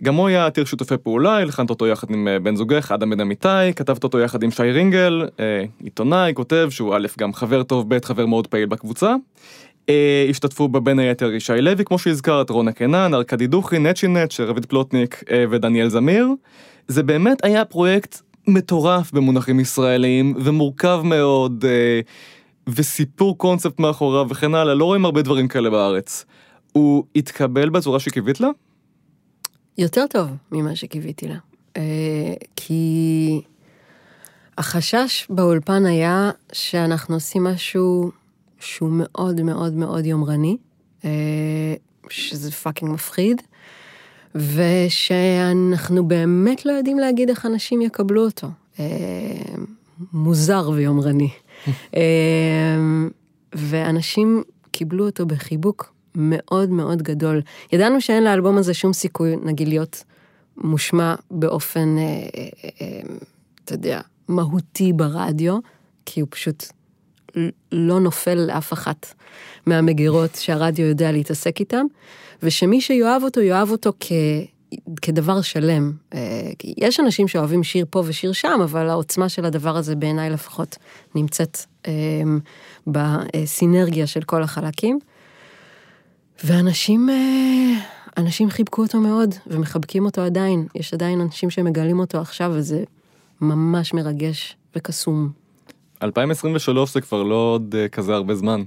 [0.04, 3.20] גם הוא היה עתיר שיתופי פעולה, הלחנת אותו יחד עם אה, בן זוגך, אדם בן
[3.20, 7.96] אמיתי, כתבת אותו יחד עם שי רינגל, אה, עיתונאי, כותב שהוא א', גם חבר טוב,
[7.96, 9.16] ב', חבר מאוד פעיל בקבוצה.
[9.90, 14.40] אה, השתתפו בה בין היתר ישי לוי, כמו שהזכרת, רונה קנן, ארכדי דוכי, נצ'י נץ',
[14.40, 16.28] רביד פלוטניק אה, ודניאל זמיר.
[16.88, 22.00] זה באמת היה פרויקט מטורף במונחים ישראליים, ומורכב מאוד, אה,
[22.68, 26.26] וסיפור קונספט מאחוריו וכן הלאה, לא רואים הרבה דברים כאלה בארץ.
[26.72, 28.50] הוא התקבל בצורה שקיווית לה?
[29.78, 31.38] יותר טוב ממה שקיוויתי לה.
[31.78, 33.42] אה, כי
[34.58, 38.12] החשש באולפן היה שאנחנו עושים משהו
[38.60, 40.58] שהוא מאוד מאוד מאוד יומרני,
[41.06, 41.10] אה,
[42.10, 43.42] שזה fucking מפחיד,
[44.36, 48.48] ושאנחנו באמת לא יודעים להגיד איך אנשים יקבלו אותו.
[48.80, 48.86] אה,
[50.14, 51.30] מוזר ויומרני.
[51.96, 52.02] אה,
[53.56, 57.42] ואנשים קיבלו אותו בחיבוק מאוד מאוד גדול.
[57.74, 60.04] ידענו שאין לאלבום הזה שום סיכוי, נגיד, להיות
[60.58, 63.02] מושמע באופן, אה,
[63.66, 65.58] אתה יודע, מהותי ברדיו,
[66.06, 66.64] כי הוא פשוט
[67.72, 69.14] לא נופל לאף אחת
[69.66, 71.86] מהמגירות שהרדיו יודע להתעסק איתם,
[72.44, 74.12] ושמי שיאהב אותו, יאהב אותו כ...
[75.02, 75.92] כדבר שלם.
[76.78, 80.78] יש אנשים שאוהבים שיר פה ושיר שם, אבל העוצמה של הדבר הזה בעיניי לפחות
[81.16, 81.58] נמצאת
[82.88, 85.00] בסינרגיה של כל החלקים.
[86.44, 87.10] ואנשים
[88.18, 90.68] אנשים חיבקו אותו מאוד, ומחבקים אותו עדיין.
[90.76, 92.84] יש עדיין אנשים שמגלים אותו עכשיו, וזה
[93.42, 95.43] ממש מרגש וקסום.
[96.04, 98.64] 2023 זה כבר לא עוד uh, כזה הרבה זמן.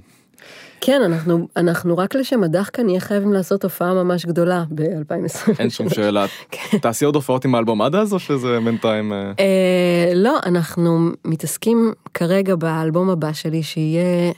[0.81, 5.51] כן, אנחנו, אנחנו רק לשם הדאחקה נהיה חייבים לעשות הופעה ממש גדולה ב-2023.
[5.59, 6.25] אין שום שאלה.
[6.51, 6.77] כן.
[6.77, 9.13] תעשי עוד הופעות עם האלבום עד אז, או שזה בינתיים...
[9.13, 9.31] אה...
[9.39, 14.31] אה, לא, אנחנו מתעסקים כרגע באלבום הבא שלי, שיהיה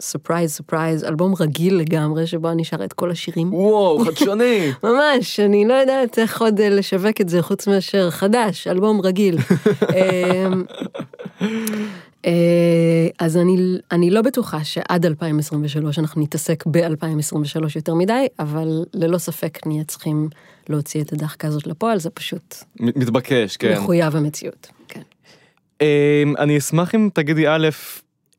[0.00, 3.54] surprise surprise, אלבום רגיל לגמרי, שבו אני אשיר את כל השירים.
[3.54, 4.72] וואו, חדשני.
[4.84, 9.36] ממש, אני לא יודעת איך עוד אה, לשווק את זה חוץ מאשר חדש, אלבום רגיל.
[12.26, 13.56] אה, אז אני,
[13.92, 20.28] אני לא בטוחה שעד 2023 אנחנו נתעסק ב-2023 יותר מדי, אבל ללא ספק נהיה צריכים
[20.68, 22.54] להוציא את הדחקה הזאת לפועל, זה פשוט...
[22.80, 23.72] מתבקש, כן.
[23.72, 25.02] מחויב המציאות, כן.
[25.80, 27.68] אמ, אני אשמח אם תגידי א',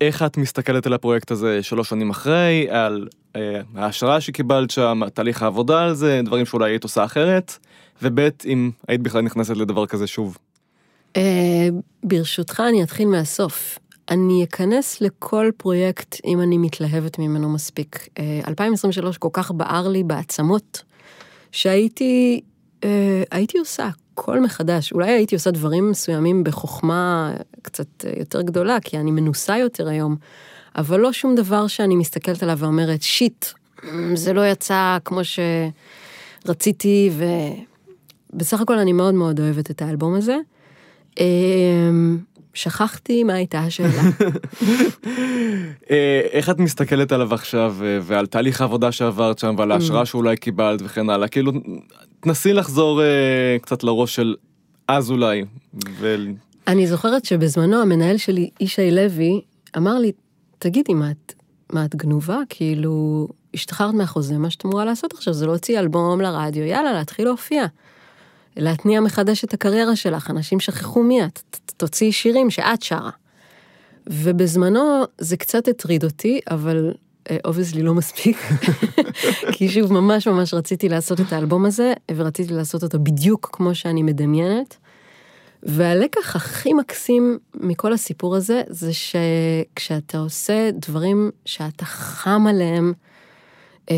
[0.02, 5.44] איך את מסתכלת על הפרויקט הזה שלוש שנים אחרי, על אה, ההשראה שקיבלת שם, תהליך
[5.44, 7.58] העבודה על זה, דברים שאולי היית עושה אחרת,
[8.02, 10.38] וב' אם היית בכלל נכנסת לדבר כזה שוב.
[11.18, 11.68] אה,
[12.04, 13.80] ברשותך אני אתחיל מהסוף.
[14.10, 18.08] אני אכנס לכל פרויקט אם אני מתלהבת ממנו מספיק.
[18.20, 20.84] אה, 2023 כל כך בער לי בעצמות,
[21.52, 22.42] שהייתי
[22.84, 24.94] אה, הייתי עושה הכל מחדש.
[24.94, 30.16] אולי הייתי עושה דברים מסוימים בחוכמה קצת יותר גדולה, כי אני מנוסה יותר היום,
[30.76, 33.46] אבל לא שום דבר שאני מסתכלת עליו ואומרת, שיט,
[34.16, 35.22] זה לא יצא כמו
[36.46, 37.12] שרציתי,
[38.34, 40.38] ובסך הכל אני מאוד מאוד אוהבת את האלבום הזה.
[41.20, 42.18] אמ,
[42.54, 44.02] שכחתי מה הייתה השאלה.
[45.92, 50.06] אה, איך את מסתכלת עליו עכשיו אה, ועל תהליך העבודה שעברת שם ועל ההשראה mm.
[50.06, 51.52] שאולי קיבלת וכן הלאה כאילו
[52.20, 54.36] תנסי לחזור אה, קצת לראש של
[54.88, 55.46] אז אולי.
[56.68, 59.42] אני זוכרת שבזמנו המנהל שלי ישי לוי
[59.78, 60.12] אמר לי
[60.60, 61.34] תגידי מה את
[61.74, 66.64] מה את גנובה כאילו השתחררת מהחוזה מה שאת אמורה לעשות עכשיו זה להוציא אלבום לרדיו
[66.64, 67.66] יאללה להתחיל להופיע.
[68.58, 71.40] להתניע מחדש את הקריירה שלך, אנשים שכחו מי את,
[71.78, 73.10] תוציאי שירים שאת שרה.
[74.08, 76.94] ובזמנו זה קצת הטריד אותי, אבל
[77.46, 78.38] obviously uh, לא מספיק,
[79.54, 84.04] כי שוב ממש ממש רציתי לעשות את האלבום הזה, ורציתי לעשות אותו בדיוק כמו שאני
[84.04, 84.78] מדמיינת.
[85.64, 92.94] והלקח הכי מקסים מכל הסיפור הזה, זה שכשאתה עושה דברים שאתה חם עליהם,
[93.86, 93.92] uh,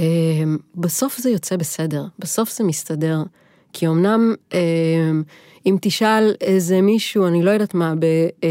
[0.75, 3.23] בסוף זה יוצא בסדר, בסוף זה מסתדר.
[3.73, 4.59] כי אמנם אה,
[5.65, 8.05] אם תשאל איזה מישהו, אני לא יודעת מה, ב...
[8.43, 8.49] אה,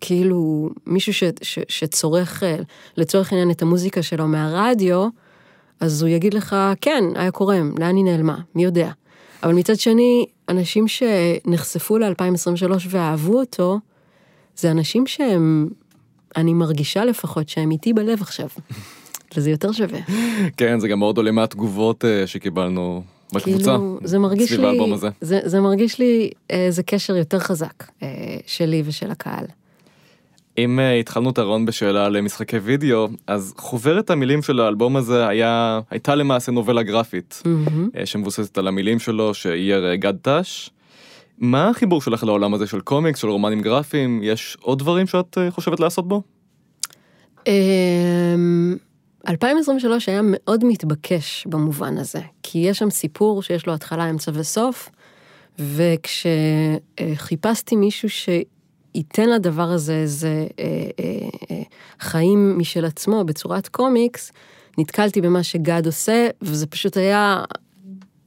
[0.00, 2.56] כאילו מישהו ש, ש, שצורך אה,
[2.96, 5.08] לצורך העניין את המוזיקה שלו מהרדיו,
[5.80, 8.90] אז הוא יגיד לך, כן, היה קורם, לאן היא נעלמה, מי יודע.
[9.42, 13.78] אבל מצד שני, אנשים שנחשפו ל-2023 ואהבו אותו,
[14.56, 15.68] זה אנשים שהם,
[16.36, 18.48] אני מרגישה לפחות שהם איתי בלב עכשיו.
[19.36, 19.98] וזה יותר שווה.
[20.56, 25.08] כן, זה גם מאוד עולה מהתגובות שקיבלנו בקבוצה, כאילו, זה מרגיש לי, הזה.
[25.20, 29.44] זה, זה מרגיש לי איזה קשר יותר חזק אה, שלי ושל הקהל.
[30.58, 35.26] אם uh, התחלנו את הרעיון בשאלה על משחקי וידאו, אז חוברת המילים של האלבום הזה
[35.26, 37.96] היה, הייתה למעשה נובלה גרפית, mm-hmm.
[37.96, 40.70] uh, שמבוססת על המילים שלו, שאייר uh, גד טאש.
[41.38, 44.20] מה החיבור שלך לעולם הזה של קומיקס, של רומנים גרפיים?
[44.22, 46.22] יש עוד דברים שאת uh, חושבת לעשות בו?
[49.26, 49.30] Um...
[49.30, 54.90] 2023 היה מאוד מתבקש במובן הזה, כי יש שם סיפור שיש לו התחלה, אמצע וסוף,
[55.58, 56.16] וכשחיפשתי
[57.76, 60.64] מישהו שייתן לדבר הזה איזה אה,
[61.00, 61.62] אה, אה,
[62.00, 64.32] חיים משל עצמו בצורת קומיקס,
[64.78, 67.44] נתקלתי במה שגד עושה, וזה פשוט היה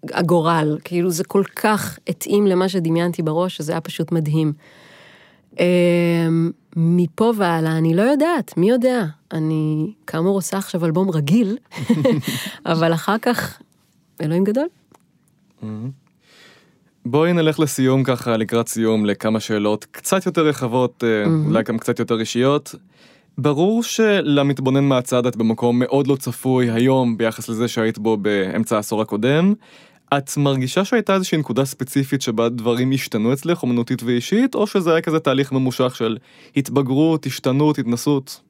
[0.04, 4.54] הגורל, כאילו זה כל כך התאים למה שדמיינתי בראש, שזה היה פשוט מדהים.
[5.60, 9.06] אמ, מפה והלאה אני לא יודעת, מי יודע?
[9.32, 11.58] אני כאמור עושה עכשיו אלבום רגיל,
[12.66, 13.62] אבל אחר כך,
[14.22, 14.68] אלוהים גדול.
[15.62, 15.66] Mm-hmm.
[17.06, 21.48] בואי נלך לסיום ככה, לקראת סיום, לכמה שאלות קצת יותר רחבות, mm-hmm.
[21.48, 22.76] אולי גם קצת יותר אישיות.
[23.38, 29.02] ברור שלמתבונן מהצד את במקום מאוד לא צפוי היום ביחס לזה שהיית בו באמצע העשור
[29.02, 29.54] הקודם.
[30.18, 35.02] את מרגישה שהייתה איזושהי נקודה ספציפית שבה דברים השתנו אצלך, אומנותית ואישית, או שזה היה
[35.02, 36.18] כזה תהליך ממושך של
[36.58, 38.42] התבגרות, השתנות, התנסות?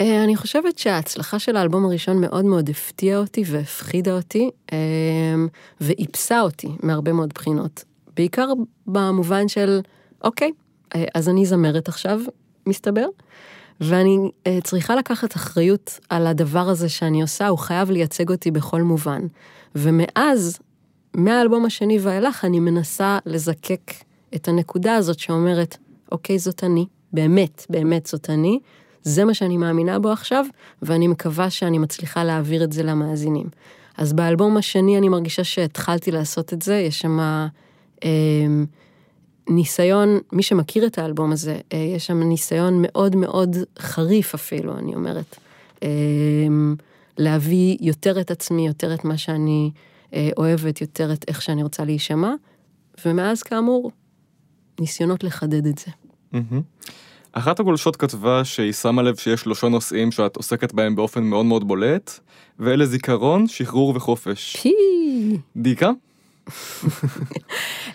[0.00, 4.78] אה, אני חושבת שההצלחה של האלבום הראשון מאוד מאוד הפתיעה אותי והפחידה אותי, אה,
[5.80, 7.84] ואיפסה אותי מהרבה מאוד בחינות.
[8.16, 8.48] בעיקר
[8.86, 9.80] במובן של,
[10.24, 10.50] אוקיי,
[10.94, 12.20] אה, אז אני זמרת עכשיו,
[12.66, 13.06] מסתבר,
[13.80, 14.30] ואני
[14.64, 19.20] צריכה לקחת אחריות על הדבר הזה שאני עושה, הוא חייב לייצג אותי בכל מובן.
[19.74, 20.58] ומאז,
[21.14, 23.92] מהאלבום השני ואילך, אני מנסה לזקק
[24.34, 25.76] את הנקודה הזאת שאומרת,
[26.12, 28.58] אוקיי, זאת אני, באמת, באמת זאת אני,
[29.02, 30.44] זה מה שאני מאמינה בו עכשיו,
[30.82, 33.46] ואני מקווה שאני מצליחה להעביר את זה למאזינים.
[33.98, 37.18] אז באלבום השני אני מרגישה שהתחלתי לעשות את זה, יש שם
[38.04, 38.08] אה,
[39.48, 44.94] ניסיון, מי שמכיר את האלבום הזה, אה, יש שם ניסיון מאוד מאוד חריף אפילו, אני
[44.94, 45.36] אומרת.
[45.82, 45.88] אה,
[47.18, 49.70] להביא יותר את עצמי, יותר את מה שאני
[50.36, 52.34] אוהבת, יותר את איך שאני רוצה להישמע,
[53.06, 53.90] ומאז כאמור,
[54.80, 55.86] ניסיונות לחדד את זה.
[56.34, 56.90] Mm-hmm.
[57.32, 61.68] אחת הגולשות כתבה שהיא שמה לב שיש שלושה נושאים שאת עוסקת בהם באופן מאוד מאוד
[61.68, 62.18] בולט,
[62.58, 64.56] ואלה זיכרון, שחרור וחופש.
[64.56, 64.72] פי.
[65.56, 65.90] דיקה?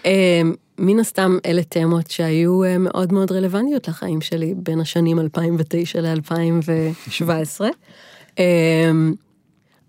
[0.06, 6.02] אמ, מן הסתם אלה תמות שהיו אה, מאוד מאוד רלוונטיות לחיים שלי בין השנים 2009
[6.02, 7.62] ל-2017.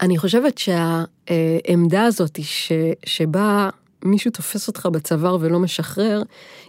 [0.01, 2.39] אמ, אני חושבת שהעמדה הזאת
[3.07, 3.69] שבה
[4.05, 6.23] מישהו תופס אותך בצוואר ולא משחרר,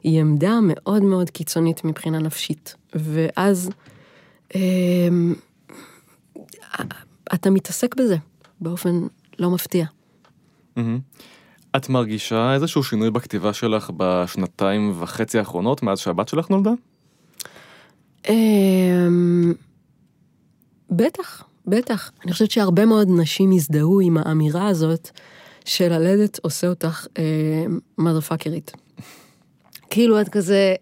[0.04, 2.76] היא עמדה מאוד מאוד קיצונית מבחינה נפשית.
[2.96, 3.70] ואז
[4.56, 5.08] אה,
[7.34, 8.16] אתה מתעסק בזה
[8.62, 9.08] באופן
[9.40, 9.86] לא מפתיע.
[11.76, 16.72] את מרגישה איזשהו שינוי בכתיבה שלך בשנתיים וחצי האחרונות מאז שהבת שלך נולדה?
[18.30, 19.54] אמ,
[20.92, 22.12] בטח, בטח.
[22.24, 25.10] אני חושבת שהרבה מאוד נשים הזדהו עם האמירה הזאת
[25.66, 28.72] שללדת עושה אותך אה, פאקרית.
[29.90, 30.76] כאילו את כזה,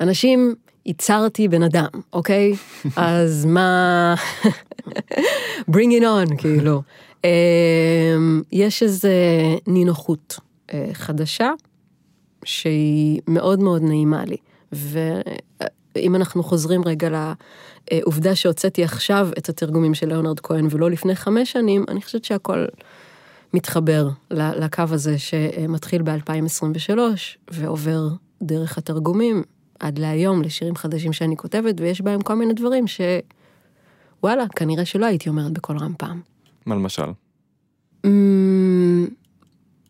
[0.00, 0.54] אנשים,
[0.86, 2.52] ייצרתי בן אדם, אוקיי?
[2.96, 4.14] אז מה...
[5.70, 6.82] bring it on, כאילו.
[7.24, 8.16] אה,
[8.52, 9.14] יש איזה
[9.66, 10.38] נינוחות
[10.72, 11.50] אה, חדשה,
[12.44, 14.36] שהיא מאוד מאוד נעימה לי.
[15.94, 17.34] ואם אנחנו חוזרים רגע
[17.92, 22.64] לעובדה שהוצאתי עכשיו את התרגומים של ליאונרד כהן ולא לפני חמש שנים, אני חושבת שהכל
[23.54, 26.98] מתחבר לקו הזה שמתחיל ב-2023
[27.50, 28.08] ועובר
[28.42, 29.42] דרך התרגומים
[29.80, 35.28] עד להיום לשירים חדשים שאני כותבת, ויש בהם כל מיני דברים שוואלה, כנראה שלא הייתי
[35.28, 36.20] אומרת בקול רם פעם.
[36.66, 37.06] מה למשל?
[38.04, 39.06] אמ,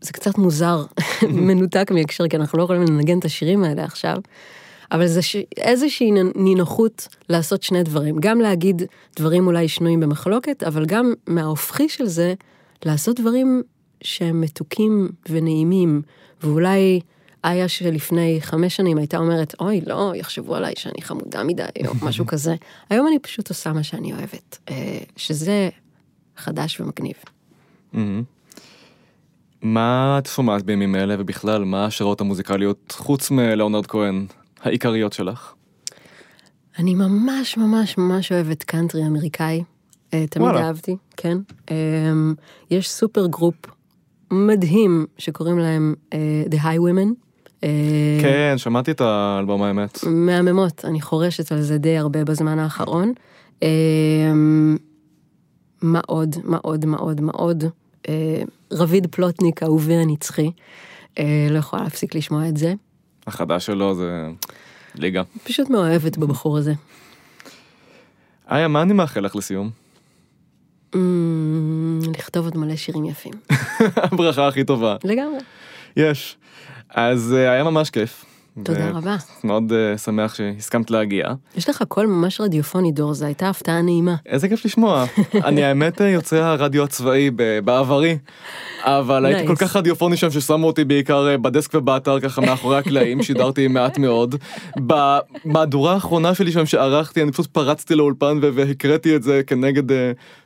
[0.01, 0.85] זה קצת מוזר,
[1.47, 4.17] מנותק מהקשר, כי אנחנו לא יכולים לנגן את השירים האלה עכשיו,
[4.93, 5.37] אבל זה ש...
[5.57, 8.83] איזושהי נינוחות לעשות שני דברים, גם להגיד
[9.17, 12.35] דברים אולי שנויים במחלוקת, אבל גם מההופכי של זה,
[12.85, 13.63] לעשות דברים
[14.03, 16.03] שהם מתוקים ונעימים,
[16.43, 17.01] ואולי
[17.45, 22.27] איה שלפני חמש שנים הייתה אומרת, אוי, לא, יחשבו עליי שאני חמודה מדי, או משהו
[22.27, 22.55] כזה.
[22.91, 25.69] היום אני פשוט עושה מה שאני אוהבת, אה, שזה
[26.37, 27.15] חדש ומגניב.
[29.63, 34.27] מה את שומעת בימים אלה, ובכלל, מה ההשראות המוזיקליות, חוץ מלאונרד כהן,
[34.65, 35.55] העיקריות שלך?
[36.79, 39.63] אני ממש ממש ממש אוהבת קאנטרי אמריקאי.
[40.15, 40.67] אה, תמיד וואלה.
[40.67, 41.39] אהבתי, כן.
[41.71, 42.35] אמ,
[42.71, 43.55] יש supergroup
[44.31, 47.09] מדהים שקוראים להם אה, The Highwomen.
[47.65, 49.99] אה, כן, שמעתי את האלבום האמת.
[50.07, 53.13] מהממות, אני חורשת על זה די הרבה בזמן האחרון.
[53.63, 54.77] אמ,
[55.83, 57.65] מאוד, מאוד, מאוד, מאוד.
[58.73, 60.51] רביד פלוטניק, אהובי הנצחי.
[61.51, 62.75] לא יכולה להפסיק לשמוע את זה.
[63.27, 64.29] החדש שלו זה
[64.95, 65.23] ליגה.
[65.45, 66.73] פשוט מאוהבת בבחור הזה.
[68.51, 69.71] איה, מה אני מאחל לך לסיום?
[72.19, 73.33] לכתוב עוד מלא שירים יפים.
[74.13, 74.97] הברכה הכי טובה.
[75.05, 75.39] לגמרי.
[75.97, 76.37] יש.
[76.91, 78.25] אז אה, היה ממש כיף.
[78.63, 79.17] תודה רבה.
[79.45, 81.29] מאוד uh, שמח שהסכמת להגיע.
[81.57, 84.15] יש לך קול ממש רדיופוני דור, זו הייתה הפתעה נעימה.
[84.27, 85.05] איזה כיף לשמוע.
[85.45, 87.31] אני האמת אה, יוצא הרדיו הצבאי
[87.65, 88.19] בעברי,
[88.83, 93.69] אבל הייתי כל כך רדיופוני שם ששמו אותי בעיקר בדסק ובאתר ככה מאחורי הקלעים, שידרתי
[93.75, 94.35] מעט מאוד.
[94.77, 99.95] במהדורה האחרונה שלי שם שערכתי, אני פשוט פרצתי לאולפן והקראתי את זה כנגד uh,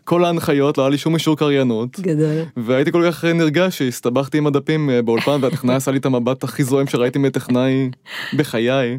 [0.08, 2.00] כל ההנחיות, לא היה לי שום אישור קריינות.
[2.00, 2.36] גדול.
[2.56, 6.86] והייתי כל כך נרגש שהסתבכתי עם הדפים באולפן והטכנאי עשה לי את המבט הכי זועם
[6.86, 7.90] שראיתי מטכנאי
[8.36, 8.98] בחיי.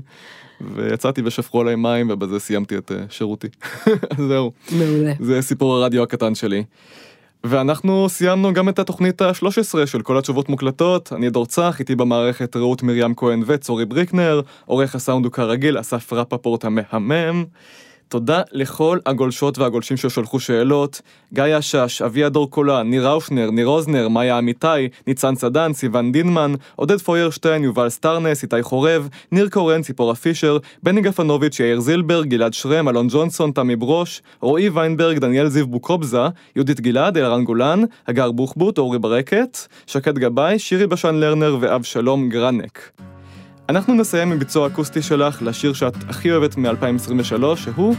[0.76, 3.48] ויצאתי ושפכו עליי מים ובזה סיימתי את uh, שירותי.
[4.28, 4.52] זהו.
[4.72, 5.14] מעולה.
[5.20, 6.64] זה סיפור הרדיו הקטן שלי.
[7.44, 12.56] ואנחנו סיימנו גם את התוכנית ה-13 של כל התשובות מוקלטות, אני דור צח, איתי במערכת
[12.56, 17.46] רעות מרים כהן וצורי בריקנר, עורך הסאונד הוא כרגיל אסף רפפורט המהמם.
[18.10, 21.02] תודה לכל הגולשות והגולשים ששלחו שאלות,
[21.34, 24.68] גיא אשש, אביעדור קולה, ניר ראושנר, ניר אוזנר, מאיה אמיתי,
[25.08, 31.02] ניצן צדן, סיון דינמן, עודד פוירשטיין, יובל סטרנס, איתי חורב, ניר קורן, ציפורה פישר, בני
[31.02, 36.82] גפנוביץ', יאיר זילבר, גלעד שרם, אלון ג'ונסון, תמי ברוש, רועי ויינברג, דניאל זיו בוקובזה, יהודית
[36.82, 39.58] גלעד, אלרן גולן, הגר בוחבוט, אורי ברקת,
[39.88, 42.99] שקד גבאי, שירי בשן לרנר ואב שלום גרנק.
[43.70, 47.96] אנחנו נסיים עם ביצוע אקוסטי שלך לשיר שאת הכי אוהבת מ-2023, שהוא...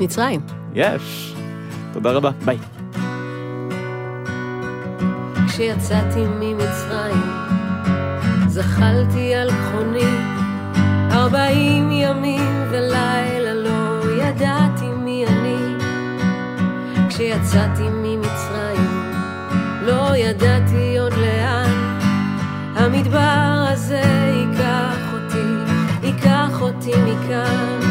[0.00, 0.40] מצרים.
[0.74, 1.34] יש.
[1.92, 2.58] תודה רבה, ביי.
[5.48, 7.30] כשיצאתי ממצרים,
[8.46, 10.16] זחלתי על גחוני,
[11.10, 15.84] ארבעים ימים ולילה לא ידעתי מי אני.
[17.08, 19.12] כשיצאתי ממצרים,
[19.82, 21.98] לא ידעתי עוד לאן,
[22.76, 23.51] המדבר
[26.92, 27.81] begun.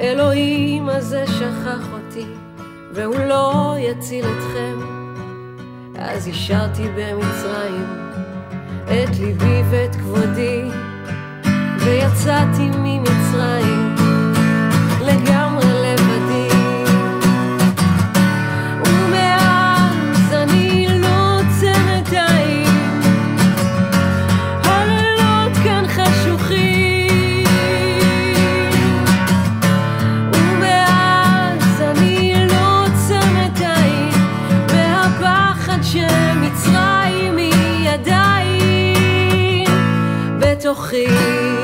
[0.00, 2.26] אלוהים הזה שכח אותי,
[2.94, 4.78] והוא לא יציל אתכם.
[5.98, 7.86] אז השארתי במצרים
[8.86, 10.62] את ליבי ואת כבודי,
[11.78, 13.94] ויצאתי ממצרים
[15.00, 15.39] לגמרי
[40.90, 41.59] שמצרים היא עדיין בתוכי.